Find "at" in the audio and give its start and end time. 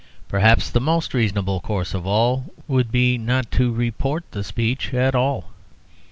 4.95-5.13